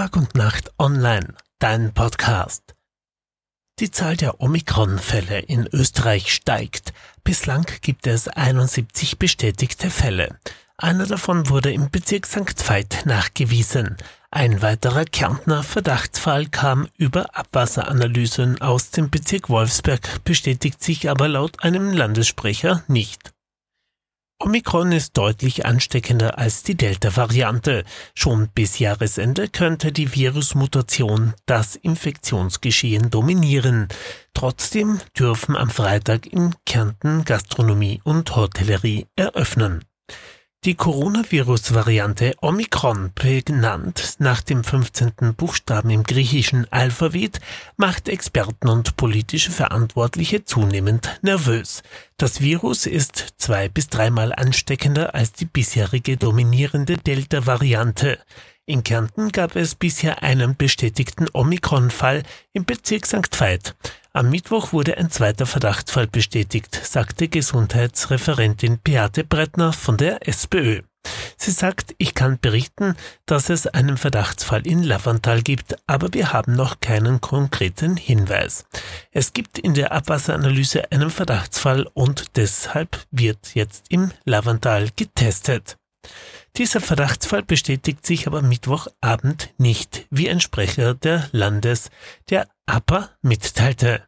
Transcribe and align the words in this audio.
Tag 0.00 0.16
und 0.16 0.34
Nacht 0.34 0.70
online, 0.78 1.34
dein 1.58 1.92
Podcast. 1.92 2.74
Die 3.80 3.90
Zahl 3.90 4.16
der 4.16 4.40
Omikron-Fälle 4.40 5.40
in 5.40 5.66
Österreich 5.66 6.32
steigt. 6.32 6.94
Bislang 7.22 7.66
gibt 7.82 8.06
es 8.06 8.26
71 8.26 9.18
bestätigte 9.18 9.90
Fälle. 9.90 10.38
Einer 10.78 11.04
davon 11.04 11.50
wurde 11.50 11.70
im 11.70 11.90
Bezirk 11.90 12.24
St. 12.24 12.66
Veit 12.66 13.02
nachgewiesen. 13.04 13.98
Ein 14.30 14.62
weiterer 14.62 15.04
Kärntner 15.04 15.62
Verdachtsfall 15.62 16.46
kam 16.46 16.88
über 16.96 17.36
Abwasseranalysen 17.36 18.62
aus 18.62 18.92
dem 18.92 19.10
Bezirk 19.10 19.50
Wolfsberg, 19.50 20.24
bestätigt 20.24 20.82
sich 20.82 21.10
aber 21.10 21.28
laut 21.28 21.62
einem 21.62 21.92
Landessprecher 21.92 22.84
nicht. 22.88 23.34
Omikron 24.42 24.90
ist 24.92 25.18
deutlich 25.18 25.66
ansteckender 25.66 26.38
als 26.38 26.62
die 26.62 26.74
Delta-Variante. 26.74 27.84
Schon 28.14 28.48
bis 28.48 28.78
Jahresende 28.78 29.48
könnte 29.48 29.92
die 29.92 30.14
Virusmutation 30.14 31.34
das 31.44 31.76
Infektionsgeschehen 31.76 33.10
dominieren. 33.10 33.88
Trotzdem 34.32 34.98
dürfen 35.18 35.58
am 35.58 35.68
Freitag 35.68 36.26
in 36.26 36.54
Kärnten 36.64 37.26
Gastronomie 37.26 38.00
und 38.02 38.34
Hotellerie 38.34 39.08
eröffnen. 39.14 39.84
Die 40.66 40.74
Coronavirus-Variante 40.74 42.34
Omikron, 42.42 43.12
benannt 43.14 44.16
nach 44.18 44.42
dem 44.42 44.62
15. 44.62 45.34
Buchstaben 45.34 45.88
im 45.88 46.02
griechischen 46.02 46.70
Alphabet, 46.70 47.40
macht 47.78 48.10
Experten 48.10 48.68
und 48.68 48.94
politische 48.98 49.52
Verantwortliche 49.52 50.44
zunehmend 50.44 51.18
nervös. 51.22 51.82
Das 52.18 52.42
Virus 52.42 52.84
ist 52.84 53.28
zwei 53.38 53.70
bis 53.70 53.88
dreimal 53.88 54.34
ansteckender 54.34 55.14
als 55.14 55.32
die 55.32 55.46
bisherige 55.46 56.18
dominierende 56.18 56.98
Delta-Variante. 56.98 58.18
In 58.66 58.84
Kärnten 58.84 59.32
gab 59.32 59.56
es 59.56 59.74
bisher 59.74 60.22
einen 60.22 60.58
bestätigten 60.58 61.26
Omikron-Fall 61.32 62.22
im 62.52 62.66
Bezirk 62.66 63.06
St. 63.06 63.40
Veit. 63.40 63.74
Am 64.12 64.28
Mittwoch 64.28 64.72
wurde 64.72 64.98
ein 64.98 65.08
zweiter 65.08 65.46
Verdachtsfall 65.46 66.08
bestätigt, 66.08 66.74
sagte 66.82 67.28
Gesundheitsreferentin 67.28 68.80
Beate 68.82 69.22
Brettner 69.22 69.72
von 69.72 69.96
der 69.96 70.26
SPÖ. 70.26 70.82
Sie 71.36 71.52
sagt, 71.52 71.94
ich 71.96 72.14
kann 72.14 72.40
berichten, 72.40 72.96
dass 73.24 73.50
es 73.50 73.68
einen 73.68 73.96
Verdachtsfall 73.96 74.66
in 74.66 74.82
Lavantal 74.82 75.42
gibt, 75.42 75.76
aber 75.86 76.12
wir 76.12 76.32
haben 76.32 76.54
noch 76.54 76.80
keinen 76.80 77.20
konkreten 77.20 77.96
Hinweis. 77.96 78.64
Es 79.12 79.32
gibt 79.32 79.60
in 79.60 79.74
der 79.74 79.92
Abwasseranalyse 79.92 80.90
einen 80.90 81.10
Verdachtsfall 81.10 81.86
und 81.94 82.36
deshalb 82.36 83.06
wird 83.12 83.54
jetzt 83.54 83.86
im 83.90 84.10
Lavantal 84.24 84.88
getestet. 84.96 85.76
Dieser 86.56 86.80
Verdachtsfall 86.80 87.42
bestätigt 87.42 88.04
sich 88.04 88.26
aber 88.26 88.42
Mittwochabend 88.42 89.50
nicht, 89.56 90.06
wie 90.10 90.28
ein 90.28 90.40
Sprecher 90.40 90.94
der 90.94 91.28
Landes 91.32 91.90
der 92.28 92.48
APA 92.66 93.10
mitteilte. 93.22 94.02